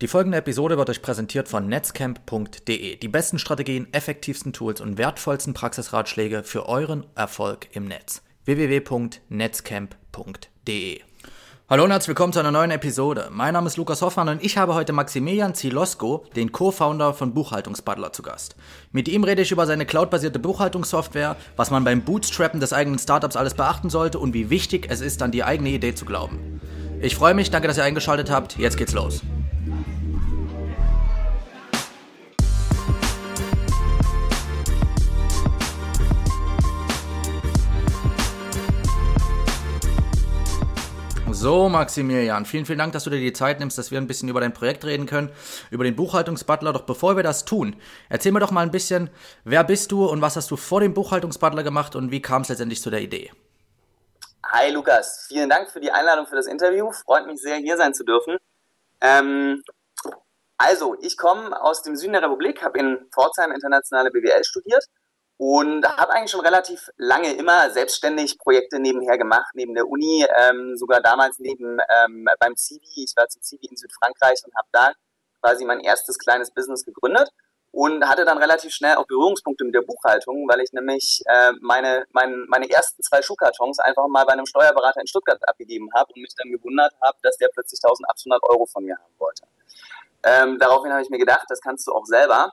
[0.00, 2.96] Die folgende Episode wird euch präsentiert von netzcamp.de.
[2.96, 8.22] Die besten Strategien, effektivsten Tools und wertvollsten Praxisratschläge für euren Erfolg im Netz.
[8.44, 11.00] www.netzcamp.de
[11.70, 13.28] Hallo und herzlich willkommen zu einer neuen Episode.
[13.30, 18.12] Mein Name ist Lukas Hoffmann und ich habe heute Maximilian Zilosko, den Co-Founder von Buchhaltungsbutler,
[18.12, 18.56] zu Gast.
[18.90, 23.36] Mit ihm rede ich über seine cloudbasierte Buchhaltungssoftware, was man beim Bootstrappen des eigenen Startups
[23.36, 26.60] alles beachten sollte und wie wichtig es ist, an die eigene Idee zu glauben.
[27.00, 28.58] Ich freue mich, danke, dass ihr eingeschaltet habt.
[28.58, 29.22] Jetzt geht's los.
[41.44, 44.30] So, Maximilian, vielen, vielen Dank, dass du dir die Zeit nimmst, dass wir ein bisschen
[44.30, 45.30] über dein Projekt reden können,
[45.70, 46.72] über den Buchhaltungsbutler.
[46.72, 47.76] Doch bevor wir das tun,
[48.08, 49.10] erzähl mir doch mal ein bisschen,
[49.44, 52.48] wer bist du und was hast du vor dem Buchhaltungsbutler gemacht und wie kam es
[52.48, 53.30] letztendlich zu der Idee?
[54.46, 56.90] Hi Lukas, vielen Dank für die Einladung für das Interview.
[56.92, 58.38] Freut mich sehr, hier sein zu dürfen.
[59.02, 59.62] Ähm,
[60.56, 64.86] also, ich komme aus dem Süden der Republik, habe in Pforzheim internationale BWL studiert
[65.36, 70.76] und habe eigentlich schon relativ lange immer selbstständig Projekte nebenher gemacht, neben der Uni, ähm,
[70.76, 73.04] sogar damals neben ähm, beim Civi.
[73.04, 74.92] Ich war zum Civi in Südfrankreich und habe da
[75.40, 77.28] quasi mein erstes kleines Business gegründet
[77.74, 82.06] und hatte dann relativ schnell auch Berührungspunkte mit der Buchhaltung, weil ich nämlich äh, meine,
[82.12, 86.22] mein, meine ersten zwei Schuhkartons einfach mal bei einem Steuerberater in Stuttgart abgegeben habe und
[86.22, 89.42] mich dann gewundert habe, dass der plötzlich 1800 Euro von mir haben wollte.
[90.22, 92.52] Ähm, daraufhin habe ich mir gedacht, das kannst du auch selber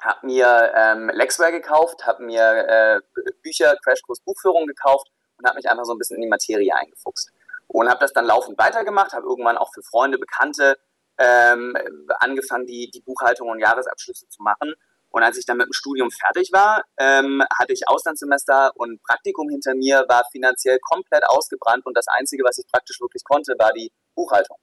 [0.00, 3.00] habe mir ähm, Lexware gekauft, habe mir äh,
[3.42, 7.30] Bücher, Crashkurs Buchführung gekauft und habe mich einfach so ein bisschen in die Materie eingefuchst.
[7.68, 10.76] Und habe das dann laufend weitergemacht, habe irgendwann auch für Freunde, Bekannte
[11.18, 11.76] ähm,
[12.18, 14.74] angefangen, die, die Buchhaltung und Jahresabschlüsse zu machen.
[15.10, 19.48] Und als ich dann mit dem Studium fertig war, ähm, hatte ich Auslandssemester und Praktikum
[19.48, 23.72] hinter mir, war finanziell komplett ausgebrannt und das Einzige, was ich praktisch wirklich konnte, war
[23.72, 24.56] die Buchhaltung.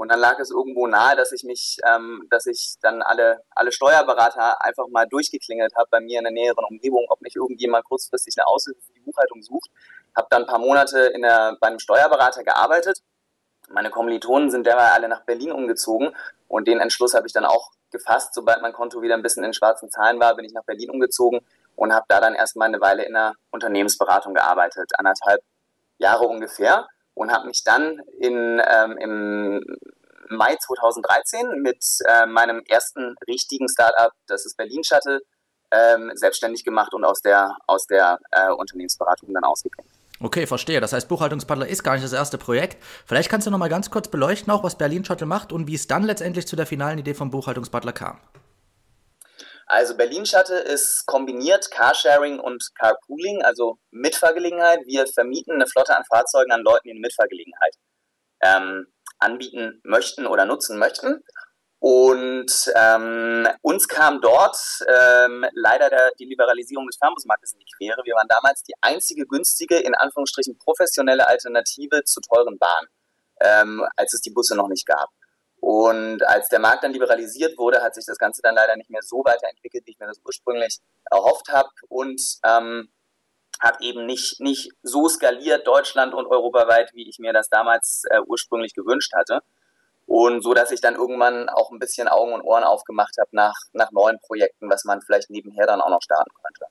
[0.00, 3.70] Und dann lag es irgendwo nahe, dass ich mich, ähm, dass ich dann alle, alle
[3.70, 8.32] Steuerberater einfach mal durchgeklingelt habe bei mir in der näheren Umgebung, ob nicht irgendjemand kurzfristig
[8.38, 9.68] eine Aushilfe für die Buchhaltung sucht.
[10.16, 13.02] Habe dann ein paar Monate in der, bei einem Steuerberater gearbeitet.
[13.68, 16.16] Meine Kommilitonen sind derweil alle nach Berlin umgezogen
[16.48, 18.32] und den Entschluss habe ich dann auch gefasst.
[18.32, 21.40] Sobald mein Konto wieder ein bisschen in schwarzen Zahlen war, bin ich nach Berlin umgezogen
[21.76, 25.42] und habe da dann erstmal eine Weile in der Unternehmensberatung gearbeitet, anderthalb
[25.98, 29.76] Jahre ungefähr und habe mich dann in, ähm, im
[30.28, 35.20] Mai 2013 mit äh, meinem ersten richtigen Startup, das ist Berlin Shuttle,
[35.72, 39.88] ähm, selbstständig gemacht und aus der, aus der äh, Unternehmensberatung dann ausgegangen.
[40.22, 40.80] Okay, verstehe.
[40.80, 42.76] Das heißt, Buchhaltungspaddler ist gar nicht das erste Projekt.
[43.06, 45.74] Vielleicht kannst du noch mal ganz kurz beleuchten, auch was Berlin Shuttle macht und wie
[45.74, 48.18] es dann letztendlich zu der finalen Idee vom Buchhaltungspaddler kam.
[49.70, 54.80] Also Berlin Shuttle ist kombiniert Carsharing und Carpooling, also Mitfahrgelegenheit.
[54.84, 57.76] Wir vermieten eine Flotte an Fahrzeugen an Leuten, die eine Mitfahrgelegenheit
[58.42, 58.86] ähm,
[59.20, 61.22] anbieten möchten oder nutzen möchten.
[61.78, 64.56] Und ähm, uns kam dort
[64.88, 68.02] ähm, leider der, die Liberalisierung des Fernbusmarktes in die Quere.
[68.04, 72.86] Wir waren damals die einzige günstige, in Anführungsstrichen professionelle Alternative zur teuren Bahn,
[73.40, 75.10] ähm, als es die Busse noch nicht gab.
[75.60, 79.02] Und als der Markt dann liberalisiert wurde, hat sich das Ganze dann leider nicht mehr
[79.02, 80.78] so weiterentwickelt, wie ich mir das ursprünglich
[81.10, 82.90] erhofft habe und ähm,
[83.60, 88.20] hat eben nicht, nicht so skaliert Deutschland und europaweit, wie ich mir das damals äh,
[88.26, 89.42] ursprünglich gewünscht hatte.
[90.06, 93.54] Und so, dass ich dann irgendwann auch ein bisschen Augen und Ohren aufgemacht habe nach,
[93.72, 96.64] nach neuen Projekten, was man vielleicht nebenher dann auch noch starten könnte.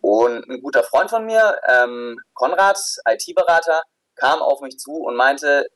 [0.00, 3.82] Und ein guter Freund von mir, ähm, Konrad, IT-Berater,
[4.14, 5.66] kam auf mich zu und meinte,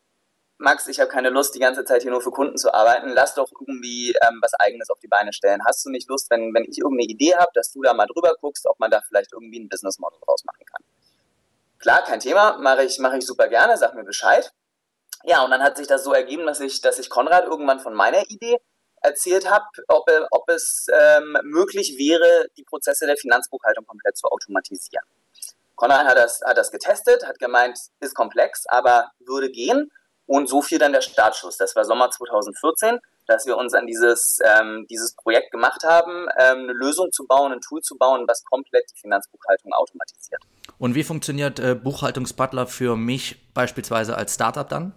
[0.65, 3.11] Max, ich habe keine Lust, die ganze Zeit hier nur für Kunden zu arbeiten.
[3.11, 5.61] Lass doch irgendwie ähm, was Eigenes auf die Beine stellen.
[5.65, 8.35] Hast du nicht Lust, wenn, wenn ich irgendeine Idee habe, dass du da mal drüber
[8.41, 10.83] guckst, ob man da vielleicht irgendwie ein Business Model draus machen kann?
[11.79, 14.51] Klar, kein Thema, mache ich, mache ich super gerne, sag mir Bescheid.
[15.23, 17.95] Ja, und dann hat sich das so ergeben, dass ich, dass ich Konrad irgendwann von
[17.95, 18.57] meiner Idee
[19.03, 25.05] erzählt habe, ob, ob es ähm, möglich wäre, die Prozesse der Finanzbuchhaltung komplett zu automatisieren.
[25.77, 29.91] Konrad hat das, hat das getestet, hat gemeint, ist komplex, aber würde gehen.
[30.27, 31.57] Und so fiel dann der Startschuss.
[31.59, 36.61] Das war Sommer 2014, dass wir uns an dieses, ähm, dieses Projekt gemacht haben, ähm,
[36.61, 40.43] eine Lösung zu bauen, ein Tool zu bauen, was komplett die Finanzbuchhaltung automatisiert.
[40.79, 44.93] Und wie funktioniert äh, Buchhaltungsbutler für mich beispielsweise als Startup dann?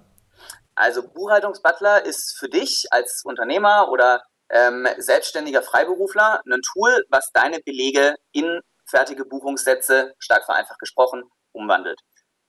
[0.75, 7.59] Also Buchhaltungsbutler ist für dich als Unternehmer oder ähm, selbstständiger Freiberufler ein Tool, was deine
[7.59, 11.99] Belege in fertige Buchungssätze, stark vereinfacht gesprochen, umwandelt.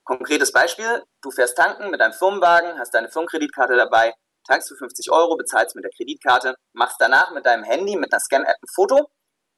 [0.09, 5.11] Konkretes Beispiel, du fährst tanken mit deinem Firmenwagen, hast deine Firmenkreditkarte dabei, tankst für 50
[5.11, 9.11] Euro, bezahlst mit der Kreditkarte, machst danach mit deinem Handy, mit einer Scan-App ein Foto.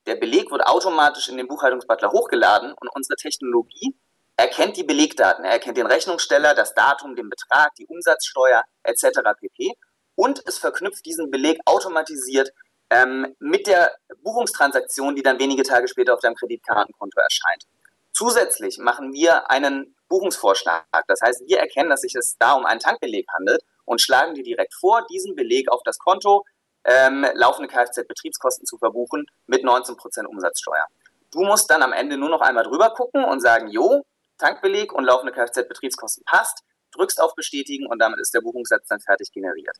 [0.07, 3.95] Der Beleg wird automatisch in den Buchhaltungsbutler hochgeladen und unsere Technologie
[4.35, 5.45] erkennt die Belegdaten.
[5.45, 9.21] Er erkennt den Rechnungssteller, das Datum, den Betrag, die Umsatzsteuer etc.
[9.39, 9.71] pp.
[10.15, 12.51] und es verknüpft diesen Beleg automatisiert
[12.89, 17.63] ähm, mit der Buchungstransaktion, die dann wenige Tage später auf deinem Kreditkartenkonto erscheint.
[18.11, 20.85] Zusätzlich machen wir einen Buchungsvorschlag.
[21.07, 24.43] Das heißt, wir erkennen, dass sich es da um einen Tankbeleg handelt und schlagen dir
[24.43, 26.45] direkt vor, diesen Beleg auf das Konto
[26.83, 30.85] ähm, laufende Kfz-Betriebskosten zu verbuchen mit 19% Umsatzsteuer.
[31.31, 34.03] Du musst dann am Ende nur noch einmal drüber gucken und sagen, jo,
[34.37, 39.31] Tankbeleg und laufende Kfz-Betriebskosten passt, drückst auf Bestätigen und damit ist der Buchungssatz dann fertig
[39.31, 39.77] generiert.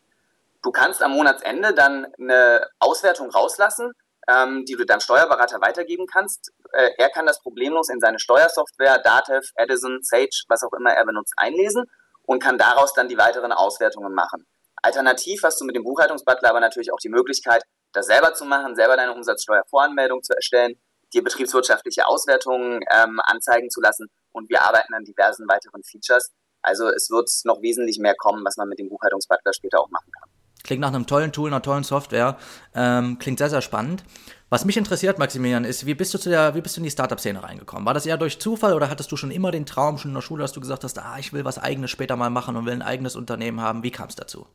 [0.64, 3.92] Du kannst am Monatsende dann eine Auswertung rauslassen,
[4.30, 6.52] ähm, die du deinem Steuerberater weitergeben kannst.
[6.72, 11.06] Äh, er kann das problemlos in seine Steuersoftware, Datev, Edison, Sage, was auch immer er
[11.06, 11.86] benutzt, einlesen
[12.24, 14.46] und kann daraus dann die weiteren Auswertungen machen.
[14.82, 17.64] Alternativ hast du mit dem Buchhaltungsbutler aber natürlich auch die Möglichkeit,
[17.94, 20.80] das selber zu machen, selber deine Umsatzsteuervoranmeldung zu erstellen,
[21.14, 26.32] dir betriebswirtschaftliche Auswertungen ähm, anzeigen zu lassen und wir arbeiten an diversen weiteren Features.
[26.62, 30.12] Also es wird noch wesentlich mehr kommen, was man mit dem Buchhaltungsbutler später auch machen
[30.12, 30.31] kann.
[30.64, 32.38] Klingt nach einem tollen Tool, einer tollen Software.
[32.76, 34.04] Ähm, klingt sehr, sehr spannend.
[34.50, 36.92] Was mich interessiert, Maximilian, ist, wie bist du zu der, wie bist du in die
[36.92, 37.86] Startup-Szene reingekommen?
[37.86, 40.22] War das eher durch Zufall oder hattest du schon immer den Traum, schon in der
[40.22, 42.74] Schule, dass du gesagt hast, ah, ich will was eigenes später mal machen und will
[42.74, 43.82] ein eigenes Unternehmen haben?
[43.84, 44.46] Wie kam es dazu?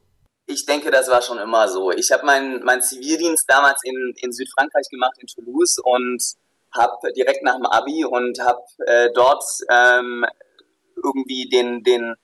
[0.46, 1.90] Ich denke, das war schon immer so.
[1.90, 6.22] Ich habe meinen mein Zivildienst damals in, in Südfrankreich gemacht, in Toulouse und
[6.72, 10.26] habe direkt nach dem Abi und habe äh, dort ähm,
[11.02, 12.14] irgendwie den, den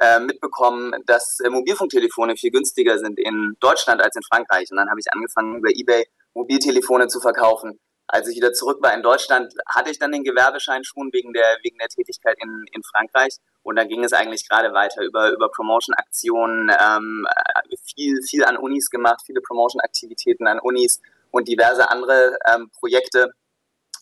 [0.00, 4.70] äh, mitbekommen, dass äh, Mobilfunktelefone viel günstiger sind in Deutschland als in Frankreich.
[4.70, 7.78] Und dann habe ich angefangen, über eBay Mobiltelefone zu verkaufen.
[8.06, 11.44] Als ich wieder zurück war in Deutschland, hatte ich dann den Gewerbeschein schon wegen der,
[11.62, 13.36] wegen der Tätigkeit in, in Frankreich.
[13.62, 17.26] Und dann ging es eigentlich gerade weiter über, über Promotion-Aktionen, ähm,
[17.94, 21.00] viel, viel an Unis gemacht, viele Promotion-Aktivitäten an Unis
[21.30, 23.32] und diverse andere ähm, Projekte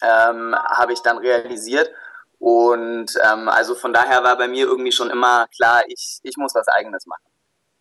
[0.01, 1.91] ähm, habe ich dann realisiert.
[2.39, 6.55] Und ähm, also von daher war bei mir irgendwie schon immer klar, ich, ich muss
[6.55, 7.25] was eigenes machen.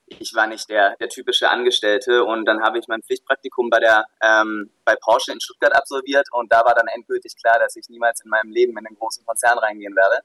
[0.07, 4.05] Ich war nicht der, der typische Angestellte und dann habe ich mein Pflichtpraktikum bei der
[4.21, 8.21] ähm, bei Porsche in Stuttgart absolviert und da war dann endgültig klar, dass ich niemals
[8.23, 10.23] in meinem Leben in einen großen Konzern reingehen werde.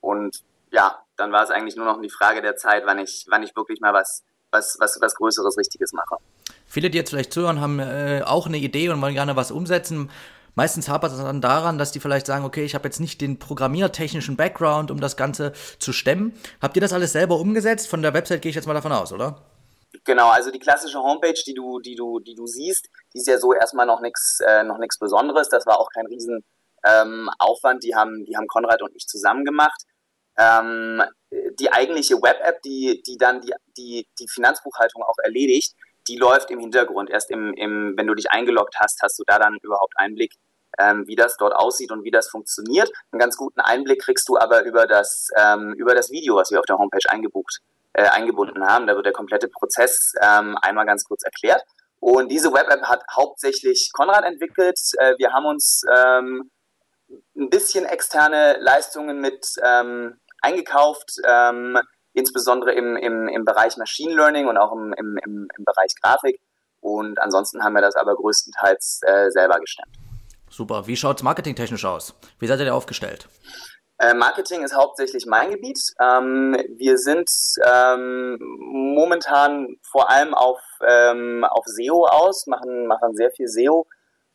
[0.00, 3.42] Und ja, dann war es eigentlich nur noch die Frage der Zeit, wann ich, wann
[3.42, 6.16] ich wirklich mal was, was, was, was Größeres, Richtiges mache.
[6.66, 10.10] Viele, die jetzt vielleicht zuhören, haben äh, auch eine Idee und wollen gerne was umsetzen.
[10.60, 13.38] Meistens hapert es dann daran, dass die vielleicht sagen, okay, ich habe jetzt nicht den
[13.38, 16.38] programmiertechnischen Background, um das Ganze zu stemmen.
[16.60, 17.88] Habt ihr das alles selber umgesetzt?
[17.88, 19.40] Von der Website gehe ich jetzt mal davon aus, oder?
[20.04, 23.38] Genau, also die klassische Homepage, die du, die du, die du siehst, die ist ja
[23.38, 24.62] so erstmal noch nichts, äh,
[25.00, 25.48] Besonderes.
[25.48, 26.44] Das war auch kein Riesen
[26.84, 27.30] ähm.
[27.82, 29.80] Die haben, die haben Konrad und ich zusammen gemacht.
[30.36, 31.02] Ähm,
[31.58, 35.72] die eigentliche Web-App, die, die dann die, die, die Finanzbuchhaltung auch erledigt,
[36.06, 37.08] die läuft im Hintergrund.
[37.08, 40.34] Erst im, im, wenn du dich eingeloggt hast, hast du da dann überhaupt Einblick,
[40.80, 42.90] ähm, wie das dort aussieht und wie das funktioniert.
[43.12, 46.58] Einen ganz guten Einblick kriegst du aber über das, ähm, über das Video, was wir
[46.58, 47.60] auf der Homepage eingebucht,
[47.92, 48.86] äh, eingebunden haben.
[48.86, 51.62] Da wird der komplette Prozess ähm, einmal ganz kurz erklärt.
[52.00, 54.78] Und diese Web-App hat hauptsächlich Konrad entwickelt.
[54.98, 56.50] Äh, wir haben uns ähm,
[57.36, 61.78] ein bisschen externe Leistungen mit ähm, eingekauft, ähm,
[62.14, 66.40] insbesondere im, im, im Bereich Machine Learning und auch im, im, im, Bereich Grafik.
[66.80, 70.09] Und ansonsten haben wir das aber größtenteils äh, selber gestemmt.
[70.60, 70.86] Super.
[70.86, 72.14] Wie schaut es marketingtechnisch aus?
[72.38, 73.30] Wie seid ihr aufgestellt?
[73.96, 75.80] Äh, Marketing ist hauptsächlich mein Gebiet.
[75.98, 77.30] Ähm, wir sind
[77.64, 83.86] ähm, momentan vor allem auf, ähm, auf SEO aus, machen, machen sehr viel SEO,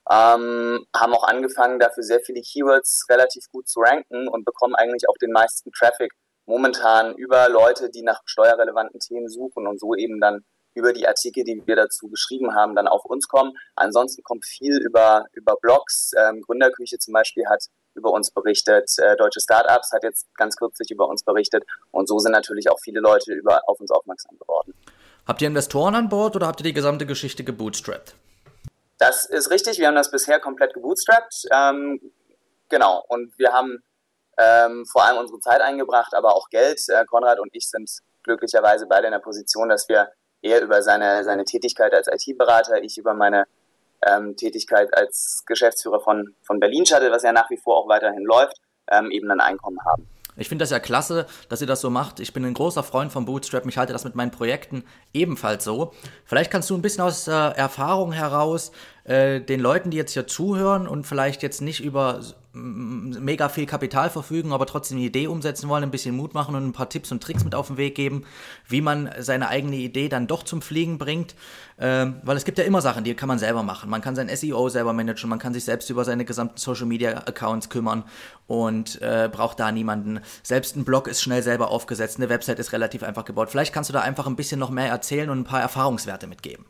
[0.10, 5.17] haben auch angefangen, dafür sehr viele Keywords relativ gut zu ranken und bekommen eigentlich auch
[5.22, 6.12] den meisten Traffic
[6.48, 10.44] momentan über Leute, die nach steuerrelevanten Themen suchen und so eben dann
[10.75, 13.58] über die Artikel, die wir dazu geschrieben haben, dann auf uns kommen.
[13.75, 16.12] Ansonsten kommt viel über, über Blogs.
[16.17, 17.65] Ähm, Gründerküche zum Beispiel hat
[17.96, 18.91] über uns berichtet.
[18.98, 21.63] Äh, Deutsche Startups hat jetzt ganz kürzlich über uns berichtet.
[21.91, 24.74] Und so sind natürlich auch viele Leute über, auf uns aufmerksam geworden.
[25.25, 28.13] Habt ihr Investoren an Bord oder habt ihr die gesamte Geschichte gebootstrapped?
[28.98, 29.79] Das ist richtig.
[29.79, 31.46] Wir haben das bisher komplett gebootstrapped.
[31.51, 32.00] Ähm,
[32.70, 33.03] genau.
[33.08, 33.82] Und wir haben
[34.38, 36.82] ähm, vor allem unsere Zeit eingebracht, aber auch Geld.
[36.89, 37.89] Äh, Konrad und ich sind
[38.24, 40.12] glücklicherweise beide in der Position, dass wir
[40.46, 43.46] eher über seine, seine Tätigkeit als IT-Berater, ich über meine
[44.08, 48.24] ähm, Tätigkeit als Geschäftsführer von, von Berlin Shuttle, was ja nach wie vor auch weiterhin
[48.24, 48.58] läuft,
[48.92, 50.08] ähm, eben ein Einkommen haben.
[50.38, 52.20] Ich finde das ja klasse, dass ihr das so macht.
[52.20, 53.66] Ich bin ein großer Freund von Bootstrap.
[53.68, 54.84] Ich halte das mit meinen Projekten
[55.14, 55.94] ebenfalls so.
[56.25, 58.72] Vielleicht kannst du ein bisschen aus äh, Erfahrung heraus
[59.06, 62.22] äh, den Leuten, die jetzt hier zuhören und vielleicht jetzt nicht über
[62.56, 66.66] mega viel Kapital verfügen, aber trotzdem eine Idee umsetzen wollen, ein bisschen Mut machen und
[66.66, 68.24] ein paar Tipps und Tricks mit auf den Weg geben,
[68.68, 71.36] wie man seine eigene Idee dann doch zum Fliegen bringt.
[71.78, 73.90] Ähm, weil es gibt ja immer Sachen, die kann man selber machen.
[73.90, 77.12] Man kann sein SEO selber managen, man kann sich selbst über seine gesamten Social Media
[77.12, 78.06] Accounts kümmern
[78.48, 80.22] und äh, braucht da niemanden.
[80.42, 83.50] Selbst ein Blog ist schnell selber aufgesetzt, eine Website ist relativ einfach gebaut.
[83.50, 86.66] Vielleicht kannst du da einfach ein bisschen noch mehr erzählen und ein paar Erfahrungswerte mitgeben.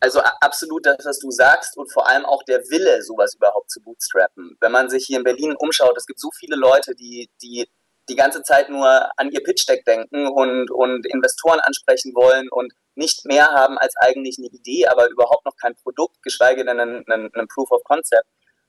[0.00, 3.82] Also absolut das, was du sagst und vor allem auch der Wille, sowas überhaupt zu
[3.82, 4.56] bootstrappen.
[4.58, 7.68] Wenn man sich hier in Berlin umschaut, es gibt so viele Leute, die, die
[8.08, 13.24] die ganze Zeit nur an ihr Pitch-Deck denken und, und Investoren ansprechen wollen und nicht
[13.24, 17.32] mehr haben als eigentlich eine Idee, aber überhaupt noch kein Produkt, geschweige denn einen, einen,
[17.32, 18.26] einen Proof of Concept.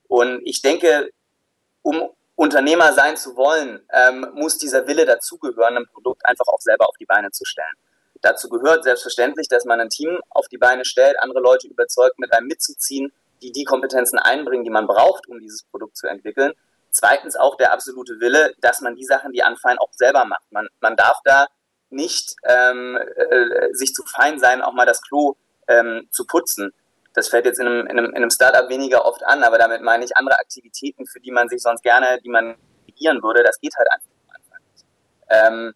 [0.08, 1.10] Und ich denke,
[1.82, 6.88] um Unternehmer sein zu wollen, ähm, muss dieser Wille dazugehören, ein Produkt einfach auch selber
[6.88, 7.76] auf die Beine zu stellen.
[8.22, 12.32] Dazu gehört selbstverständlich, dass man ein Team auf die Beine stellt, andere Leute überzeugt, mit
[12.32, 13.12] einem mitzuziehen,
[13.42, 16.52] die die Kompetenzen einbringen, die man braucht, um dieses Produkt zu entwickeln.
[16.92, 20.50] Zweitens auch der absolute Wille, dass man die Sachen, die anfallen, auch selber macht.
[20.52, 21.48] Man, man darf da
[21.90, 25.34] nicht ähm, äh, sich zu fein sein, auch mal das Klo
[25.66, 26.72] ähm, zu putzen.
[27.14, 29.82] Das fällt jetzt in einem, in, einem, in einem Startup weniger oft an, aber damit
[29.82, 33.60] meine ich andere Aktivitäten, für die man sich sonst gerne, die man regieren würde, das
[33.60, 34.08] geht halt einfach
[34.60, 34.86] nicht.
[35.28, 35.74] Ähm,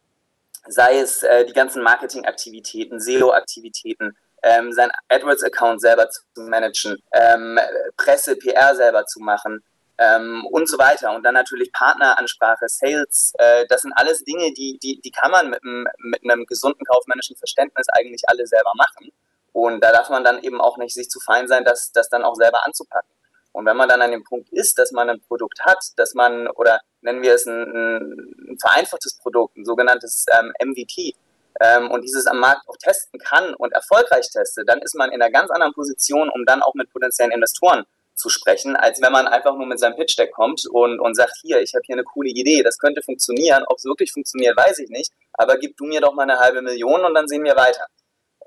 [0.68, 7.58] sei es äh, die ganzen Marketingaktivitäten, SEO-Aktivitäten, ähm, sein AdWords-Account selber zu managen, ähm,
[7.96, 9.62] Presse, PR selber zu machen
[9.98, 11.14] ähm, und so weiter.
[11.14, 15.50] Und dann natürlich Partneransprache, Sales, äh, das sind alles Dinge, die, die, die kann man
[15.50, 19.10] mit, mit einem gesunden kaufmännischen Verständnis eigentlich alle selber machen.
[19.52, 22.24] Und da darf man dann eben auch nicht sich zu fein sein, das, das dann
[22.24, 23.08] auch selber anzupacken.
[23.56, 26.46] Und wenn man dann an dem Punkt ist, dass man ein Produkt hat, dass man,
[26.46, 31.14] oder nennen wir es ein, ein vereinfachtes Produkt, ein sogenanntes ähm, MVP,
[31.60, 35.22] ähm, und dieses am Markt auch testen kann und erfolgreich testet, dann ist man in
[35.22, 37.84] einer ganz anderen Position, um dann auch mit potenziellen Investoren
[38.14, 41.32] zu sprechen, als wenn man einfach nur mit seinem Pitch Deck kommt und, und sagt,
[41.40, 43.64] hier, ich habe hier eine coole Idee, das könnte funktionieren.
[43.68, 46.60] Ob es wirklich funktioniert, weiß ich nicht, aber gib du mir doch mal eine halbe
[46.60, 47.86] Million und dann sehen wir weiter.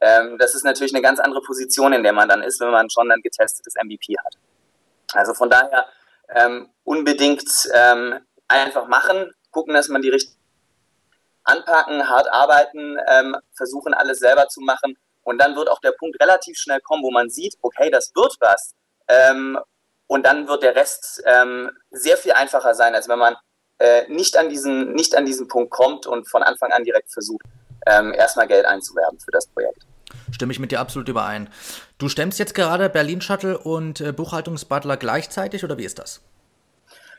[0.02, 2.92] Ähm, das ist natürlich eine ganz andere Position, in der man dann ist, wenn man
[2.92, 4.36] schon ein getestetes MVP hat.
[5.14, 5.88] Also von daher
[6.36, 10.36] ähm, unbedingt ähm, einfach machen, gucken, dass man die richtig
[11.44, 16.22] anpacken, hart arbeiten, ähm, versuchen alles selber zu machen und dann wird auch der Punkt
[16.22, 18.74] relativ schnell kommen, wo man sieht, okay, das wird was
[19.08, 19.60] ähm,
[20.08, 23.36] und dann wird der Rest ähm, sehr viel einfacher sein, als wenn man
[23.80, 27.44] äh, nicht, an diesen, nicht an diesen Punkt kommt und von Anfang an direkt versucht,
[27.88, 29.86] ähm, erstmal Geld einzuwerben für das Projekt.
[30.32, 31.50] Stimme ich mit dir absolut überein.
[31.98, 36.22] Du stemmst jetzt gerade Berlin Shuttle und äh, Buchhaltungsbutler gleichzeitig oder wie ist das?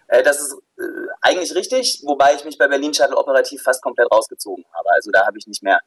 [0.08, 0.82] Äh, das ist äh,
[1.20, 4.90] eigentlich richtig, wobei ich mich bei Berlin Shuttle operativ fast komplett rausgezogen habe.
[4.94, 5.80] Also da habe ich nicht mehr,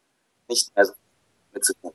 [0.47, 0.93] nicht mehr so
[1.53, 1.93] mit zu tun.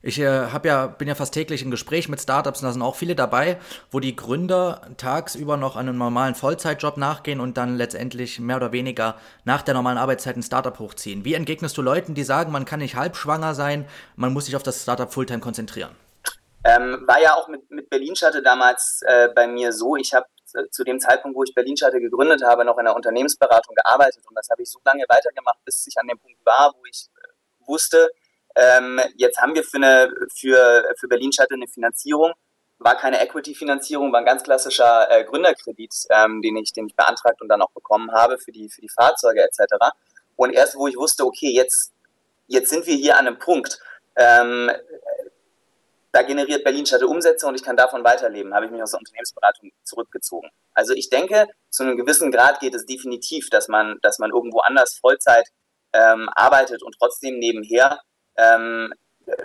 [0.00, 2.82] Ich äh, hab ja, bin ja fast täglich in Gespräch mit Startups und da sind
[2.82, 3.58] auch viele dabei,
[3.90, 9.16] wo die Gründer tagsüber noch einem normalen Vollzeitjob nachgehen und dann letztendlich mehr oder weniger
[9.44, 11.24] nach der normalen Arbeitszeit ein Startup hochziehen.
[11.24, 14.62] Wie entgegnest du Leuten, die sagen, man kann nicht halbschwanger sein, man muss sich auf
[14.62, 15.90] das Startup Fulltime konzentrieren?
[16.64, 19.96] Ähm, war ja auch mit, mit Berlin Schatte damals äh, bei mir so.
[19.96, 20.26] Ich habe
[20.70, 24.34] zu dem Zeitpunkt, wo ich Berlin Schatte gegründet habe, noch in der Unternehmensberatung gearbeitet und
[24.36, 27.68] das habe ich so lange weitergemacht, bis ich an dem Punkt war, wo ich äh,
[27.68, 28.10] wusste,
[28.54, 32.32] ähm, jetzt haben wir für, eine, für, für Berlin Shuttle eine Finanzierung.
[32.78, 37.42] War keine Equity-Finanzierung, war ein ganz klassischer äh, Gründerkredit, ähm, den, ich, den ich beantragt
[37.42, 39.74] und dann auch bekommen habe für die, für die Fahrzeuge etc.
[40.36, 41.92] Und erst wo ich wusste, okay, jetzt,
[42.46, 43.80] jetzt sind wir hier an einem Punkt,
[44.14, 44.70] ähm,
[46.12, 49.00] da generiert Berlin Shuttle Umsätze und ich kann davon weiterleben, habe ich mich aus der
[49.00, 50.50] Unternehmensberatung zurückgezogen.
[50.72, 54.60] Also ich denke, zu einem gewissen Grad geht es definitiv, dass man, dass man irgendwo
[54.60, 55.48] anders Vollzeit
[55.92, 58.00] ähm, arbeitet und trotzdem nebenher
[58.38, 58.92] ähm,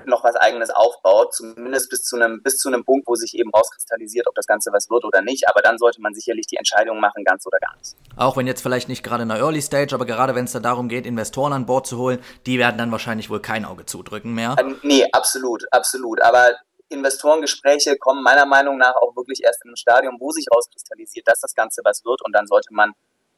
[0.06, 3.52] noch was eigenes aufbaut, zumindest bis zu einem bis zu einem Punkt, wo sich eben
[3.52, 5.50] rauskristallisiert, ob das Ganze was wird oder nicht.
[5.50, 7.96] Aber dann sollte man sicherlich die Entscheidung machen, ganz oder gar nicht.
[8.16, 10.64] Auch wenn jetzt vielleicht nicht gerade in der Early Stage, aber gerade wenn es dann
[10.64, 14.34] darum geht, Investoren an Bord zu holen, die werden dann wahrscheinlich wohl kein Auge zudrücken
[14.34, 14.56] mehr.
[14.60, 16.22] Ähm, nee, absolut, absolut.
[16.22, 16.54] Aber
[16.90, 21.40] Investorengespräche kommen meiner Meinung nach auch wirklich erst in einem Stadium, wo sich rauskristallisiert, dass
[21.40, 22.94] das Ganze was wird und dann sollte man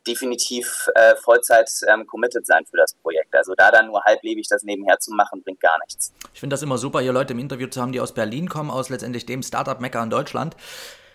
[0.07, 3.35] definitiv äh, Vollzeit ähm, committed sein für das Projekt.
[3.35, 6.13] Also da dann nur halblebig das nebenher zu machen, bringt gar nichts.
[6.33, 8.71] Ich finde das immer super, hier Leute im Interview zu haben, die aus Berlin kommen,
[8.71, 10.55] aus letztendlich dem Startup-Mecker in Deutschland.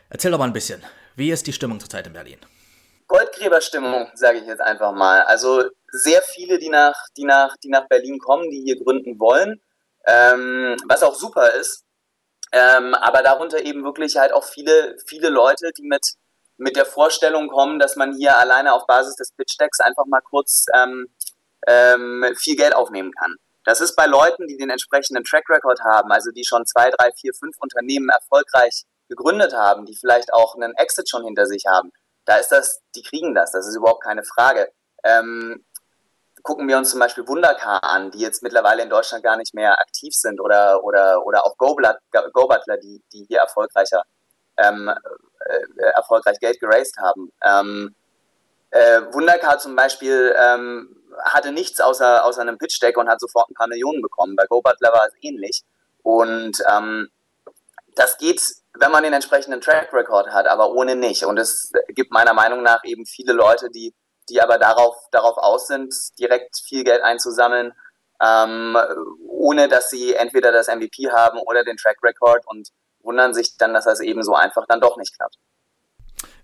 [0.09, 0.83] Erzähl doch mal ein bisschen,
[1.17, 2.39] wie ist die Stimmung zurzeit in Berlin?
[3.07, 5.23] Goldgräberstimmung, sage ich jetzt einfach mal.
[5.23, 9.61] Also sehr viele, die nach, die nach, die nach Berlin kommen, die hier gründen wollen,
[10.07, 11.85] ähm, was auch super ist.
[12.53, 16.15] Ähm, aber darunter eben wirklich halt auch viele, viele Leute, die mit
[16.61, 20.21] mit der Vorstellung kommen, dass man hier alleine auf Basis des Pitch Decks einfach mal
[20.21, 21.09] kurz ähm,
[21.67, 23.37] ähm, viel Geld aufnehmen kann.
[23.65, 27.13] Das ist bei Leuten, die den entsprechenden Track Record haben, also die schon zwei, drei,
[27.13, 31.93] vier, fünf Unternehmen erfolgreich gegründet haben, die vielleicht auch einen Exit schon hinter sich haben,
[32.27, 34.71] da ist das, die kriegen das, das ist überhaupt keine Frage.
[35.03, 35.65] Ähm,
[36.43, 39.81] gucken wir uns zum Beispiel Wundercar an, die jetzt mittlerweile in Deutschland gar nicht mehr
[39.81, 44.05] aktiv sind oder, oder, oder auch Go-Butler, die, die hier erfolgreicher,
[44.63, 47.33] ähm, äh, erfolgreich Geld geraced haben.
[47.43, 47.95] Ähm,
[48.71, 53.55] äh, Wundercar zum Beispiel ähm, hatte nichts außer, außer einem Pitch-Deck und hat sofort ein
[53.55, 54.37] paar Millionen bekommen.
[54.37, 55.63] Bei Go-Butler war es ähnlich.
[56.03, 57.09] Und ähm,
[57.95, 58.41] das geht,
[58.75, 61.25] wenn man den entsprechenden Track Record hat, aber ohne nicht.
[61.25, 63.95] Und es gibt meiner Meinung nach eben viele Leute, die,
[64.29, 67.75] die aber darauf, darauf aus sind, direkt viel Geld einzusammeln,
[68.23, 68.77] ähm,
[69.27, 72.69] ohne dass sie entweder das MVP haben oder den Track Record und
[73.03, 75.37] wundern sich dann, dass das eben so einfach dann doch nicht klappt.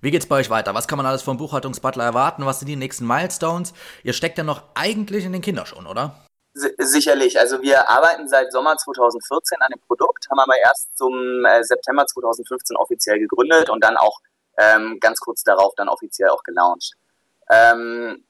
[0.01, 0.75] Wie geht's bei euch weiter?
[0.75, 2.47] Was kann man alles vom Buchhaltungsbutler erwarten?
[2.47, 3.73] Was sind die nächsten Milestones?
[4.03, 6.15] Ihr steckt ja noch eigentlich in den Kinderschuhen, oder?
[6.55, 7.39] Sicherlich.
[7.39, 12.07] Also wir arbeiten seit Sommer 2014 an dem Produkt, haben aber erst zum äh, September
[12.07, 14.21] 2015 offiziell gegründet und dann auch
[14.57, 16.95] ähm, ganz kurz darauf dann offiziell auch gelauncht.
[17.51, 18.25] Ähm,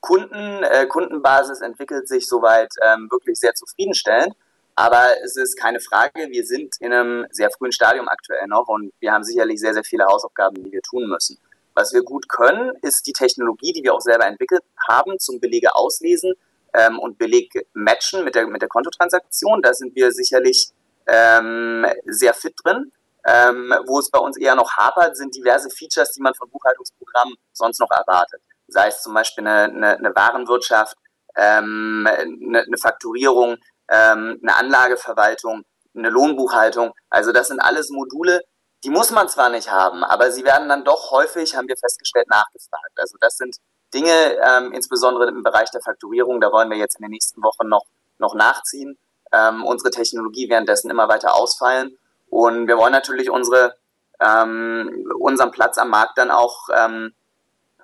[0.00, 4.34] Kunden, äh, Kundenbasis entwickelt sich soweit ähm, wirklich sehr zufriedenstellend.
[4.78, 8.92] Aber es ist keine Frage, wir sind in einem sehr frühen Stadium aktuell noch und
[9.00, 11.36] wir haben sicherlich sehr, sehr viele Hausaufgaben, die wir tun müssen.
[11.74, 15.74] Was wir gut können, ist die Technologie, die wir auch selber entwickelt haben, zum Belege
[15.74, 16.34] auslesen
[16.74, 19.62] ähm, und Beleg matchen mit der, mit der Kontotransaktion.
[19.62, 20.68] Da sind wir sicherlich
[21.08, 22.92] ähm, sehr fit drin.
[23.26, 27.34] Ähm, wo es bei uns eher noch hapert, sind diverse Features, die man von Buchhaltungsprogrammen
[27.52, 28.40] sonst noch erwartet.
[28.68, 30.96] Sei es zum Beispiel eine, eine, eine Warenwirtschaft,
[31.34, 33.56] ähm, eine, eine Fakturierung,
[33.88, 35.64] ähm, eine Anlageverwaltung,
[35.94, 36.92] eine Lohnbuchhaltung.
[37.10, 38.42] Also das sind alles Module,
[38.84, 42.28] die muss man zwar nicht haben, aber sie werden dann doch häufig, haben wir festgestellt,
[42.28, 42.92] nachgefragt.
[42.96, 43.56] Also das sind
[43.92, 47.68] Dinge, ähm, insbesondere im Bereich der Fakturierung, da wollen wir jetzt in den nächsten Wochen
[47.68, 47.84] noch,
[48.18, 48.98] noch nachziehen,
[49.32, 51.98] ähm, unsere Technologie währenddessen immer weiter ausfallen.
[52.30, 53.74] Und wir wollen natürlich unsere,
[54.20, 57.14] ähm, unseren Platz am Markt dann auch ähm,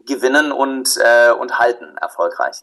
[0.06, 2.62] gewinnen und, äh, und halten erfolgreich.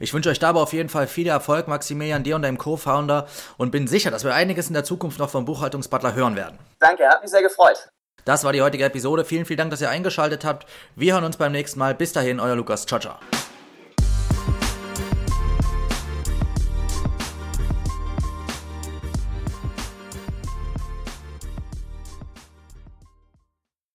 [0.00, 3.70] Ich wünsche euch dabei auf jeden Fall viel Erfolg, Maximilian, dir und deinem Co-Founder und
[3.70, 6.58] bin sicher, dass wir einiges in der Zukunft noch vom Buchhaltungsbutler hören werden.
[6.78, 7.88] Danke, hat mich sehr gefreut.
[8.24, 9.24] Das war die heutige Episode.
[9.24, 10.66] Vielen, vielen Dank, dass ihr eingeschaltet habt.
[10.94, 11.94] Wir hören uns beim nächsten Mal.
[11.94, 12.86] Bis dahin, euer Lukas.
[12.86, 13.16] Ciao, ciao.